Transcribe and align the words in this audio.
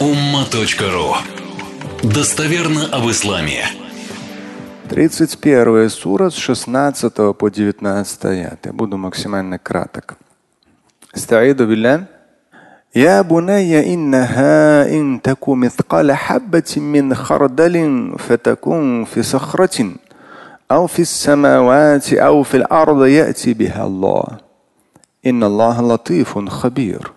umma.ru 0.00 1.14
Достоверно 2.02 2.86
об 2.92 3.08
исламе. 3.10 3.64
31 4.88 5.90
сура 5.90 6.30
с 6.30 6.34
16 6.36 7.36
по 7.36 7.50
19 7.50 8.24
аят. 8.24 8.66
Я 8.66 8.72
буду 8.72 8.96
максимально 8.96 9.58
краток. 9.58 10.16
استعيذ 11.16 11.66
بالله 11.66 12.04
يا 12.94 13.22
بني 13.22 13.94
إنها 13.94 14.88
إن 14.90 15.22
تك 15.22 15.48
مثقال 15.48 16.12
حبة 16.12 16.74
من 16.76 17.14
خردل 17.14 18.12
فتكون 18.18 19.04
في 19.04 19.22
صخرة 19.22 19.90
أو 20.70 20.86
في 20.86 21.02
السماوات 21.02 22.12
أو 22.12 22.42
في 22.42 22.56
الأرض 22.56 23.04
يأتي 23.06 23.54
بها 23.54 23.86
الله 23.86 24.24
إن 25.26 25.44
الله 25.44 25.94
لطيف 25.94 26.38
خبير 26.38 27.12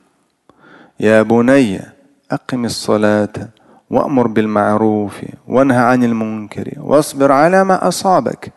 يا 0.99 1.21
بني 1.21 1.99
أقم 2.31 2.65
الصلاة 2.65 3.49
وأمر 3.89 4.27
بالمعروف 4.27 5.21
وانهى 5.47 5.77
عن 5.77 6.03
المنكر 6.03 6.73
واصبر 6.77 7.31
على 7.31 7.63
ما 7.63 7.87
أصابك 7.87 8.53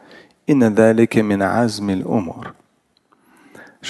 إن 0.50 0.64
ذلك 0.64 1.18
من 1.18 1.42
عزم 1.42 1.90
الأمور 1.90 2.52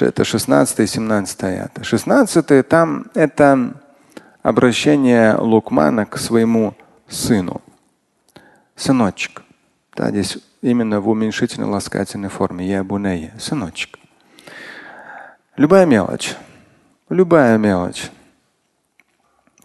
Это 0.00 0.24
16 0.24 0.80
и 0.80 0.86
17 0.86 1.44
аята. 1.44 1.84
16 1.84 2.66
там 2.66 3.04
это 3.14 3.74
обращение 4.42 5.34
Лукмана 5.36 6.06
к 6.06 6.16
своему 6.16 6.74
сыну. 7.08 7.60
Сыночек. 8.74 9.42
Да, 9.94 10.10
здесь 10.10 10.38
именно 10.62 11.00
в 11.00 11.08
уменьшительной 11.08 11.68
ласкательной 11.68 12.30
форме. 12.30 12.66
Я 12.66 12.82
бунея. 12.82 13.34
Сыночек. 13.38 13.98
Любая 15.56 15.84
мелочь. 15.84 16.36
Любая 17.10 17.58
мелочь. 17.58 18.10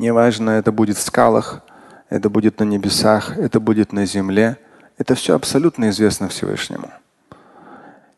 Неважно, 0.03 0.51
это 0.51 0.73
будет 0.73 0.97
в 0.97 1.01
скалах, 1.01 1.63
это 2.09 2.29
будет 2.29 2.59
на 2.59 2.65
небесах, 2.65 3.39
это 3.39 3.61
будет 3.61 3.93
на 3.93 4.05
земле. 4.05 4.59
Это 4.99 5.15
все 5.15 5.37
абсолютно 5.37 5.91
известно 5.91 6.27
Всевышнему. 6.27 6.91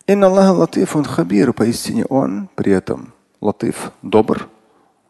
Инна 0.06 0.28
Аллах 0.28 0.56
латифун 0.56 1.05
хабир. 1.05 1.53
Поистине 1.53 2.06
Он 2.06 2.48
при 2.55 2.72
этом 2.72 3.12
латиф 3.42 3.92
добр, 4.00 4.48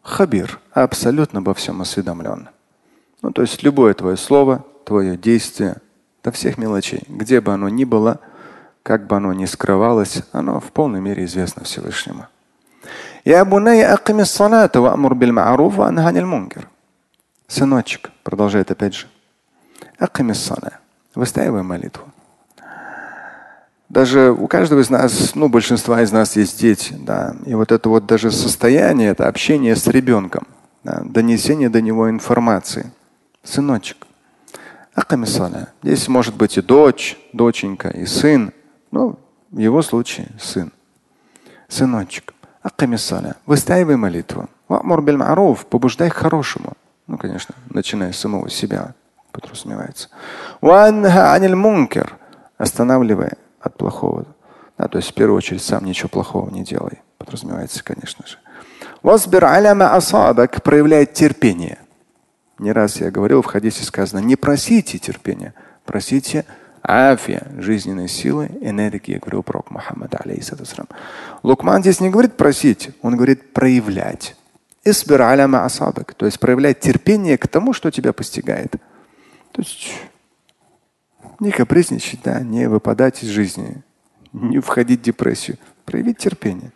хабир, 0.01 0.59
абсолютно 0.73 1.39
обо 1.39 1.53
всем 1.53 1.79
осведомлен. 1.79 2.49
Ну, 3.21 3.31
то 3.31 3.41
есть 3.41 3.63
любое 3.63 3.93
твое 3.93 4.17
слово, 4.17 4.65
твое 4.83 5.15
действие, 5.15 5.77
до 6.25 6.33
всех 6.33 6.57
мелочей, 6.57 7.03
где 7.07 7.39
бы 7.39 7.53
оно 7.53 7.69
ни 7.69 7.85
было, 7.85 8.19
как 8.83 9.07
бы 9.07 9.15
оно 9.15 9.31
ни 9.31 9.45
скрывалось, 9.45 10.23
оно 10.33 10.59
в 10.59 10.73
полной 10.73 10.99
мере 10.99 11.23
известно 11.23 11.63
Всевышнему. 11.63 12.27
Я 13.25 13.41
акими 13.41 14.23
салата 14.23 14.81
ва 14.81 14.93
амур 14.93 15.15
биль 15.15 15.31
ма'руф 15.31 15.75
ва. 15.75 16.47
Сыночек, 17.47 18.11
продолжает 18.23 18.69
опять 18.69 18.93
же. 18.93 19.07
Акими 19.97 20.33
сала. 20.33 20.73
Выстаивай 21.15 21.63
молитву. 21.63 22.05
Даже 23.89 24.31
у 24.31 24.47
каждого 24.47 24.81
из 24.81 24.89
нас, 24.89 25.33
ну, 25.35 25.49
большинства 25.49 26.01
из 26.01 26.11
нас 26.11 26.35
есть 26.35 26.59
дети, 26.59 26.93
да. 26.93 27.35
И 27.45 27.55
вот 27.55 27.71
это 27.71 27.89
вот 27.89 28.05
даже 28.05 28.31
состояние, 28.31 29.09
это 29.09 29.27
общение 29.27 29.75
с 29.75 29.87
ребенком, 29.87 30.45
да, 30.83 31.01
донесение 31.03 31.69
до 31.69 31.81
него 31.81 32.09
информации. 32.09 32.91
Сыночек, 33.43 34.05
акамисаля. 34.93 35.69
Здесь 35.81 36.07
может 36.07 36.35
быть 36.35 36.57
и 36.57 36.61
дочь, 36.61 37.17
доченька, 37.33 37.89
и 37.89 38.05
сын. 38.05 38.51
Ну, 38.91 39.17
в 39.49 39.57
его 39.57 39.81
случае 39.81 40.27
сын. 40.39 40.71
Сыночек. 41.67 42.34
Выстаивай 43.45 43.95
молитву. 43.95 44.49
Маруф, 44.67 45.67
побуждай 45.67 46.09
к 46.09 46.13
хорошему. 46.13 46.73
Ну, 47.05 47.17
конечно, 47.17 47.53
начиная 47.69 48.11
с 48.11 48.17
самого 48.17 48.49
себя, 48.49 48.95
подразумевается. 49.31 50.09
аниль 50.61 51.55
мункер. 51.55 52.17
Останавливай 52.57 53.33
от 53.59 53.77
плохого. 53.77 54.25
Да, 54.77 54.87
то 54.87 54.97
есть 54.97 55.11
в 55.11 55.13
первую 55.13 55.37
очередь 55.37 55.61
сам 55.61 55.85
ничего 55.85 56.09
плохого 56.09 56.49
не 56.49 56.63
делай. 56.63 57.01
Подразумевается, 57.17 57.83
конечно 57.83 58.25
же. 58.25 58.37
Васбир 59.03 59.45
аляма 59.45 59.93
асабак 59.93 60.63
проявляет 60.63 61.13
терпение. 61.13 61.77
Не 62.57 62.71
раз 62.71 62.97
я 62.97 63.11
говорил, 63.11 63.41
в 63.41 63.45
хадисе 63.45 63.83
сказано, 63.83 64.19
не 64.19 64.35
просите 64.35 64.97
терпения, 64.97 65.53
просите 65.85 66.45
афия, 66.85 67.47
жизненной 67.57 68.07
силы, 68.07 68.49
энергии, 68.61 69.17
говорил 69.17 69.43
пророк 69.43 69.71
Мухаммад, 69.71 70.15
алейхиссалам. 70.19 70.87
Лукман 71.43 71.81
здесь 71.81 71.99
не 71.99 72.09
говорит 72.09 72.37
просить, 72.37 72.91
он 73.01 73.15
говорит 73.15 73.53
проявлять. 73.53 74.35
Исбир 74.83 75.23
аляма 75.23 75.65
асабак, 75.65 76.13
то 76.13 76.25
есть 76.25 76.39
проявлять 76.39 76.79
терпение 76.79 77.37
к 77.37 77.47
тому, 77.47 77.73
что 77.73 77.89
тебя 77.91 78.13
постигает. 78.13 78.71
То 79.51 79.61
есть 79.61 79.93
не 81.39 81.51
капризничать, 81.51 82.19
да, 82.23 82.39
не 82.39 82.69
выпадать 82.69 83.23
из 83.23 83.29
жизни, 83.29 83.81
не 84.31 84.59
входить 84.59 84.99
в 85.01 85.03
депрессию. 85.03 85.57
Проявить 85.85 86.17
терпение. 86.17 86.71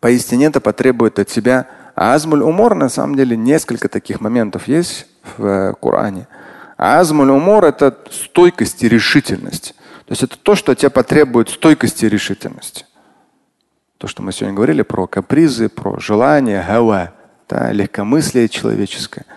Поистине 0.00 0.46
это 0.46 0.60
потребует 0.60 1.18
от 1.18 1.28
тебя 1.28 1.66
азмуль 1.94 2.42
умор. 2.42 2.74
На 2.74 2.88
самом 2.88 3.16
деле 3.16 3.36
несколько 3.36 3.88
таких 3.88 4.20
моментов 4.20 4.68
есть 4.68 5.06
в 5.36 5.44
э, 5.44 5.74
Коране. 5.80 6.28
Азмуль 6.76 7.30
умор– 7.30 7.64
это 7.66 7.96
стойкость 8.10 8.82
и 8.82 8.88
решительность. 8.88 9.74
То 10.06 10.12
есть 10.12 10.22
это 10.22 10.36
то, 10.36 10.54
что 10.54 10.72
от 10.72 10.78
тебя 10.78 10.90
потребует 10.90 11.48
стойкости 11.48 12.04
и 12.04 12.08
решительности. 12.08 12.86
То, 13.98 14.06
что 14.06 14.22
мы 14.22 14.32
сегодня 14.32 14.54
говорили 14.54 14.82
про 14.82 15.06
капризы, 15.06 15.68
про 15.68 15.98
желания, 15.98 16.64
гава, 16.66 17.12
да, 17.48 17.72
легкомыслие 17.72 18.48
человеческое– 18.48 19.24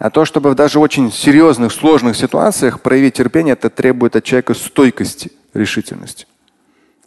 а 0.00 0.08
то, 0.08 0.24
чтобы 0.24 0.54
даже 0.54 0.78
в 0.78 0.82
очень 0.82 1.12
серьезных, 1.12 1.70
сложных 1.70 2.16
ситуациях 2.16 2.80
проявить 2.80 3.14
терпение, 3.14 3.52
это 3.52 3.68
требует 3.68 4.16
от 4.16 4.24
человека 4.24 4.54
стойкости, 4.54 5.30
решительности. 5.52 6.26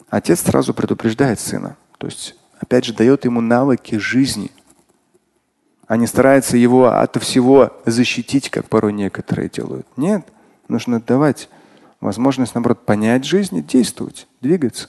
Отец 0.08 0.42
сразу 0.42 0.72
предупреждает 0.72 1.40
сына. 1.40 1.76
То 1.98 2.06
есть, 2.06 2.36
опять 2.60 2.84
же, 2.84 2.94
дает 2.94 3.24
ему 3.24 3.40
навыки 3.40 3.96
жизни, 3.96 4.52
не 5.88 6.06
старается 6.06 6.56
его 6.56 6.86
от 6.86 7.20
всего 7.22 7.72
защитить, 7.84 8.50
как 8.50 8.68
порой 8.68 8.92
некоторые 8.92 9.48
делают. 9.48 9.86
Нет, 9.96 10.26
нужно 10.68 11.00
давать 11.00 11.48
возможность, 12.00 12.54
наоборот, 12.54 12.84
понять 12.84 13.24
жизнь 13.24 13.56
и 13.56 13.62
действовать, 13.62 14.26
двигаться. 14.40 14.88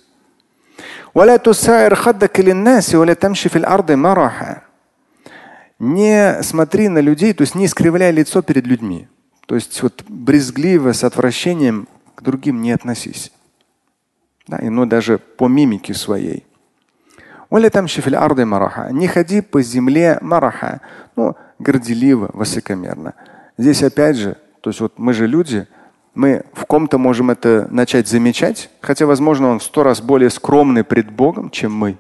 Не 5.79 6.41
смотри 6.41 6.87
на 6.87 6.99
людей, 6.99 7.33
то 7.33 7.41
есть 7.41 7.55
не 7.55 7.65
искривляй 7.65 8.11
лицо 8.11 8.41
перед 8.41 8.65
людьми. 8.65 9.07
То 9.45 9.55
есть 9.55 9.81
вот 9.81 10.03
брезгливо, 10.07 10.93
с 10.93 11.03
отвращением 11.03 11.87
к 12.15 12.21
другим 12.21 12.61
не 12.61 12.71
относись. 12.71 13.31
Да, 14.47 14.57
и, 14.57 14.69
ну, 14.69 14.85
даже 14.85 15.17
по 15.17 15.47
мимике 15.47 15.93
своей. 15.93 16.45
Не 18.91 19.07
ходи 19.07 19.41
по 19.41 19.61
земле 19.61 20.17
мараха, 20.21 20.81
ну, 21.15 21.35
горделиво, 21.59 22.29
высокомерно. 22.33 23.13
Здесь 23.57 23.83
опять 23.83 24.17
же, 24.17 24.37
то 24.61 24.69
есть 24.69 24.81
вот 24.81 24.93
мы 24.97 25.13
же 25.13 25.27
люди, 25.27 25.67
мы 26.13 26.43
в 26.53 26.65
ком-то 26.65 26.97
можем 26.97 27.29
это 27.29 27.67
начать 27.69 28.07
замечать, 28.07 28.69
хотя, 28.81 29.05
возможно, 29.05 29.49
он 29.49 29.59
в 29.59 29.63
сто 29.63 29.83
раз 29.83 30.01
более 30.01 30.29
скромный 30.29 30.83
пред 30.83 31.11
Богом, 31.11 31.49
чем 31.49 31.73
мы. 31.73 31.97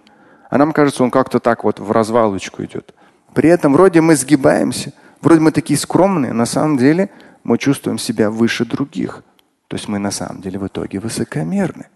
А 0.49 0.57
нам 0.57 0.71
кажется, 0.71 1.03
он 1.03 1.11
как-то 1.11 1.39
так 1.39 1.63
вот 1.63 1.79
в 1.79 1.91
развалочку 1.91 2.63
идет. 2.63 2.93
При 3.33 3.49
этом 3.49 3.73
вроде 3.73 4.01
мы 4.01 4.15
сгибаемся, 4.15 4.93
вроде 5.21 5.41
мы 5.41 5.51
такие 5.51 5.77
скромные, 5.77 6.33
на 6.33 6.45
самом 6.45 6.77
деле 6.77 7.09
мы 7.43 7.57
чувствуем 7.57 7.97
себя 7.97 8.31
выше 8.31 8.65
других. 8.65 9.23
То 9.67 9.75
есть 9.75 9.87
мы 9.87 9.99
на 9.99 10.11
самом 10.11 10.41
деле 10.41 10.59
в 10.59 10.67
итоге 10.67 10.99
высокомерны. 10.99 11.87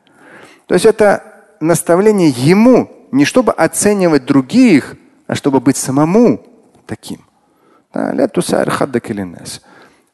То 0.67 0.73
есть 0.73 0.85
это 0.85 1.23
наставление 1.59 2.29
ему, 2.29 2.91
не 3.11 3.25
чтобы 3.25 3.51
оценивать 3.51 4.25
других, 4.25 4.95
а 5.27 5.35
чтобы 5.35 5.59
быть 5.59 5.77
самому 5.77 6.45
таким. 6.85 7.19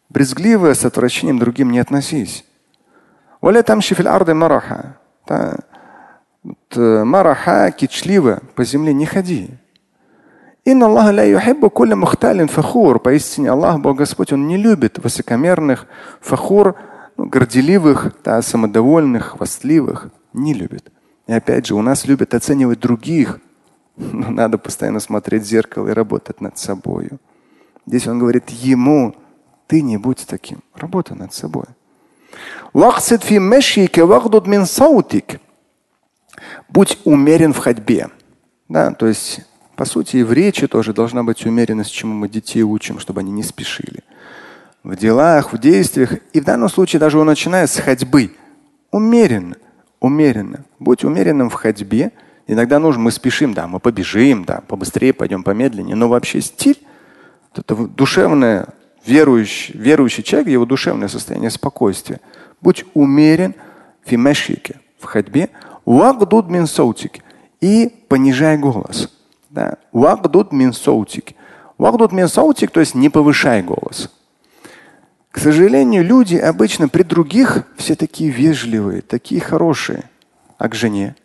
Брезгливо 0.09 0.74
с 0.74 0.86
отвращением 0.86 1.39
другим 1.39 1.71
не 1.71 1.80
относись. 1.80 2.45
мараха. 4.33 4.97
Мараха, 6.75 7.71
кичливо, 7.71 8.42
по 8.56 8.63
земле 8.63 8.94
не 8.94 9.06
ходи. 9.06 9.50
Фахур. 12.47 13.00
Поистине 13.00 13.51
Аллах, 13.51 13.80
Бог 13.80 13.97
Господь, 13.97 14.33
Он 14.33 14.47
не 14.47 14.57
любит 14.57 14.97
высокомерных, 14.97 15.86
фахур, 16.21 16.75
ну, 17.18 17.27
горделивых, 17.27 18.13
да, 18.24 18.42
самодовольных, 18.42 19.38
хвастливых. 19.38 20.09
Не 20.33 20.53
любит. 20.53 20.92
И 21.27 21.33
опять 21.33 21.66
же, 21.66 21.75
у 21.75 21.81
нас 21.81 22.06
любят 22.06 22.33
оценивать 22.33 22.80
других. 22.80 23.39
Но 23.98 24.30
надо 24.30 24.57
постоянно 24.57 25.00
смотреть 25.00 25.44
в 25.44 25.45
зеркало 25.45 25.88
и 25.88 25.94
работать 25.94 26.42
над 26.42 26.57
собой. 26.57 27.10
Здесь 27.86 28.07
он 28.07 28.19
говорит 28.19 28.50
ему, 28.50 29.16
ты 29.68 29.81
не 29.81 29.98
будь 29.98 30.25
таким. 30.27 30.62
Работай 30.75 31.18
над 31.18 31.33
собой. 31.33 31.66
Будь 36.68 37.00
умерен 37.06 37.54
в 37.54 37.60
ходьбе. 37.60 38.10
Да, 38.68 38.92
то 38.92 39.07
есть 39.07 39.42
По 39.75 39.83
сути, 39.83 40.18
и 40.18 40.24
в 40.24 40.31
речи 40.31 40.68
тоже 40.68 40.94
должна 40.94 41.24
быть 41.24 41.45
умеренность, 41.45 41.92
чему 41.92 42.13
мы 42.13 42.30
детей 42.30 42.63
учим, 42.63 43.00
чтобы 43.00 43.19
они 43.19 43.31
не 43.31 43.44
спешили. 43.44 44.04
В 44.83 44.95
делах, 44.95 45.51
в 45.51 45.57
действиях. 45.57 46.13
И 46.31 46.39
в 46.39 46.45
данном 46.45 46.69
случае 46.69 47.00
даже 47.00 47.19
он 47.19 47.28
начинает 47.28 47.69
с 47.69 47.80
ходьбы. 47.80 48.31
Умеренно, 48.92 49.57
умеренно. 50.06 50.66
Будь 50.80 51.04
умеренным 51.04 51.50
в 51.50 51.54
ходьбе. 51.54 52.12
Иногда 52.48 52.78
нужно, 52.80 53.02
мы 53.04 53.12
спешим, 53.12 53.54
да, 53.56 53.68
мы 53.68 53.80
побежим, 53.80 54.46
да, 54.46 54.62
побыстрее 54.68 55.13
пойдем, 55.13 55.44
помедленнее. 55.44 55.96
Но 55.96 56.07
вообще 56.07 56.42
стиль, 56.42 56.80
это 57.56 57.75
душевное, 57.75 58.68
верующий, 59.04 59.78
верующий 59.78 60.24
человек, 60.24 60.50
его 60.50 60.66
душевное 60.66 61.07
состояние 61.07 61.50
спокойствия. 61.50 62.22
Будь 62.62 62.86
умерен 62.94 63.56
в 64.06 64.10
في 64.09 64.27
مشيك, 64.27 64.80
в 65.00 65.06
ходьбе. 65.06 65.50
واغضض 65.86 66.50
من 66.50 66.68
صوتك. 66.68 67.24
И 67.62 67.92
понижай 68.07 68.57
голос. 68.57 69.12
واغضض 69.92 70.51
من 70.51 70.71
صوتك. 70.71 71.33
واغضض 71.80 72.12
من 72.12 72.27
صوتك, 72.27 72.69
то 72.69 72.80
есть 72.80 72.94
не 72.94 73.10
повышай 73.10 73.63
голос. 73.63 74.14
К 75.35 75.39
сожалению, 75.39 76.05
люди 76.05 76.37
обычно 76.37 76.87
при 76.87 77.03
других 77.03 77.65
все 77.75 77.97
такие 77.97 78.31
вежливые, 78.31 79.01
такие 79.01 79.41
хорошие. 79.41 80.09
А 80.57 80.69
к 80.69 80.75
жене? 80.75 81.17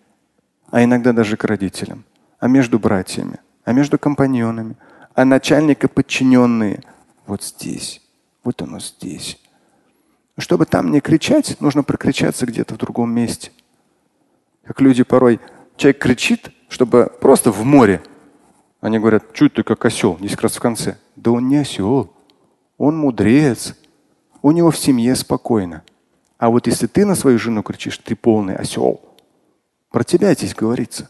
А 0.73 0.83
иногда 0.83 1.13
даже 1.13 1.37
к 1.37 1.45
родителям. 1.45 2.03
А 2.41 2.49
между 2.49 2.81
братьями? 2.81 3.39
А 3.65 3.73
между 3.73 4.01
компаньонами? 4.01 4.75
А 5.15 5.25
начальника 5.25 5.87
подчиненные? 5.87 6.83
Вот 7.29 7.45
здесь. 7.45 8.03
Вот 8.43 8.61
оно 8.63 8.81
здесь. 8.81 9.41
Чтобы 10.39 10.67
там 10.67 10.91
не 10.91 11.01
кричать, 11.01 11.61
нужно 11.61 11.85
прокричаться 11.85 12.47
где-то 12.47 12.75
в 12.75 12.79
другом 12.79 13.15
месте. 13.15 13.53
Как 14.65 14.81
люди 14.81 15.05
порой, 15.05 15.39
человек 15.77 16.03
кричит, 16.03 16.51
чтобы 16.69 17.13
просто 17.21 17.53
в 17.53 17.65
море. 17.65 18.03
Они 18.81 18.99
говорят, 18.99 19.33
чуть 19.35 19.55
ты 19.55 19.63
как 19.63 19.85
осел, 19.85 20.17
здесь 20.19 20.33
как 20.33 20.43
раз 20.43 20.57
в 20.57 20.61
конце. 20.61 20.97
Да 21.15 21.31
он 21.31 21.47
не 21.47 21.59
осел, 21.59 22.13
он 22.77 22.97
мудрец. 22.97 23.77
У 24.43 24.51
него 24.53 24.71
в 24.71 24.79
семье 24.79 25.15
спокойно. 25.15 25.83
А 26.39 26.49
вот 26.49 26.67
если 26.67 26.87
ты 26.87 27.05
на 27.05 27.15
свою 27.15 27.39
жену 27.39 27.63
кричишь, 27.63 27.99
ты 27.99 28.17
полный 28.17 28.57
осел, 28.57 29.01
про 29.91 30.05
тебя 30.05 30.33
здесь 30.35 30.55
говорится. 30.55 31.09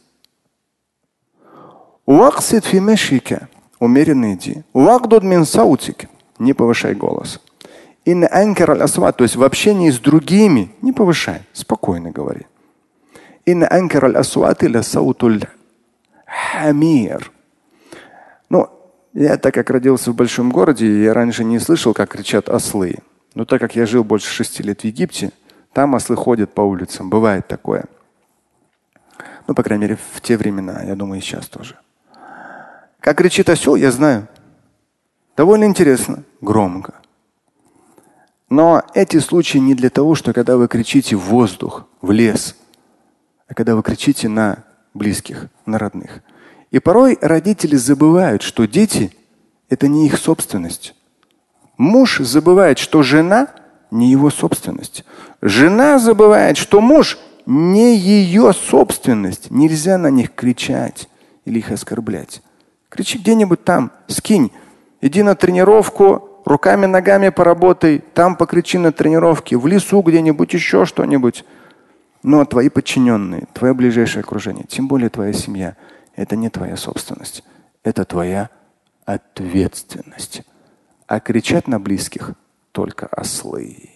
Уаксид 2.07 2.65
фимешика. 2.65 3.49
Умеренно 3.79 4.35
иди. 4.35 4.65
Уакдуд 4.73 5.23
мин 5.23 5.45
саутик. 5.45 6.07
Не 6.39 6.55
повышай 6.55 6.95
голос. 6.95 7.41
Инна 8.05 8.29
анкар 8.33 8.71
аль 8.71 8.89
то 8.89 9.23
есть 9.25 9.37
в 9.37 9.45
общении 9.45 9.91
с 9.91 9.99
другими 9.99 10.75
не 10.81 10.93
повышай, 10.93 11.43
спокойно 11.53 12.11
говори. 12.11 12.47
Инна 13.45 13.69
анкар 13.71 14.07
аль 14.07 14.17
асвати 14.17 14.67
ля 14.67 14.83
саутуль 14.83 15.45
хамир. 16.27 17.31
Ну, 18.49 18.69
я 19.13 19.37
так 19.37 19.55
как 19.55 19.71
родился 19.71 20.13
в 20.13 20.15
большом 20.15 20.51
городе, 20.51 21.05
я 21.05 21.13
раньше 21.13 21.45
не 21.45 21.59
слышал, 21.59 21.93
как 21.93 22.11
кричат 22.11 22.49
ослы. 22.49 22.97
Но 23.35 23.45
так 23.45 23.61
как 23.61 23.77
я 23.77 23.87
жил 23.87 24.05
больше 24.05 24.31
шести 24.31 24.63
лет 24.63 24.81
в 24.81 24.85
Египте, 24.85 25.33
там 25.73 25.95
ослы 25.95 26.17
ходят 26.17 26.53
по 26.53 26.63
улицам. 26.63 27.11
Бывает 27.11 27.47
такое. 27.47 27.85
Ну, 29.47 29.55
по 29.55 29.63
крайней 29.63 29.83
мере, 29.83 29.99
в 30.13 30.21
те 30.21 30.37
времена, 30.37 30.83
я 30.83 30.97
думаю, 30.97 31.21
и 31.21 31.23
сейчас 31.23 31.49
тоже. 31.49 31.77
Как 33.01 33.19
кричит 33.19 33.49
осел, 33.49 33.77
я 33.77 33.91
знаю. 33.91 34.29
Довольно 35.37 35.65
интересно, 35.65 36.25
громко. 36.41 36.95
Но 38.49 38.83
эти 38.95 39.19
случаи 39.19 39.59
не 39.59 39.75
для 39.75 39.91
того, 39.91 40.15
что 40.15 40.33
когда 40.33 40.57
вы 40.57 40.69
кричите 40.69 41.17
в 41.17 41.21
воздух, 41.21 41.87
в 42.03 42.11
лес, 42.11 42.57
а 43.47 43.55
когда 43.55 43.77
вы 43.77 43.83
кричите 43.83 44.29
на 44.29 44.65
близких, 44.93 45.47
на 45.67 45.79
родных. 45.79 46.21
И 46.71 46.79
порой 46.79 47.17
родители 47.21 47.77
забывают, 47.77 48.43
что 48.43 48.67
дети– 48.67 49.13
это 49.69 49.89
не 49.89 50.07
их 50.07 50.19
собственность. 50.19 50.95
Муж 51.81 52.19
забывает, 52.19 52.79
что 52.79 53.03
жена 53.03 53.49
не 53.91 54.11
его 54.11 54.29
собственность. 54.29 55.07
Жена 55.41 55.99
забывает, 55.99 56.59
что 56.59 56.83
муж 56.83 57.19
не 57.47 57.97
ее 57.97 58.53
собственность. 58.53 59.51
Нельзя 59.51 59.97
на 59.97 60.09
них 60.09 60.35
кричать 60.35 61.09
или 61.47 61.61
их 61.61 61.71
оскорблять. 61.71 62.43
Кричи 62.91 63.17
где-нибудь 63.17 63.65
там, 63.65 63.93
скинь. 64.09 64.53
Иди 65.01 65.23
на 65.23 65.35
тренировку, 65.35 66.43
руками, 66.45 66.85
ногами 66.85 67.31
поработай, 67.31 68.05
там 68.13 68.37
покричи 68.37 68.77
на 68.77 68.93
тренировке, 68.93 69.57
в 69.57 69.67
лесу 69.67 70.03
где-нибудь, 70.03 70.53
еще 70.53 70.85
что-нибудь. 70.85 71.47
Но 72.23 72.45
твои 72.45 72.69
подчиненные, 72.69 73.47
твое 73.55 73.73
ближайшее 73.73 74.21
окружение, 74.21 74.67
тем 74.69 74.87
более 74.87 75.09
твоя 75.09 75.33
семья, 75.33 75.77
это 76.15 76.37
не 76.37 76.51
твоя 76.51 76.77
собственность. 76.77 77.43
Это 77.83 78.05
твоя 78.05 78.51
ответственность. 79.07 80.43
А 81.11 81.19
кричать 81.19 81.67
на 81.67 81.81
близких 81.81 82.35
только 82.71 83.07
ослы. 83.07 83.91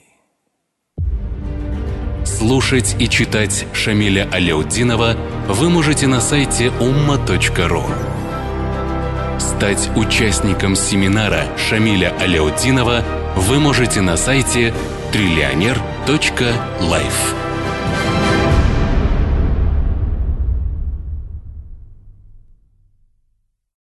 Слушать 2.24 2.96
и 2.98 3.08
читать 3.08 3.66
Шамиля 3.72 4.28
Аляутдинова 4.32 5.16
вы 5.48 5.70
можете 5.70 6.08
на 6.08 6.20
сайте 6.20 6.72
umma.ru. 6.80 7.84
Стать 9.38 9.88
участником 9.94 10.74
семинара 10.74 11.44
Шамиля 11.56 12.12
Аляутдинова 12.18 13.04
вы 13.36 13.60
можете 13.60 14.00
на 14.00 14.16
сайте 14.16 14.74
триллионер.life. 15.12 17.43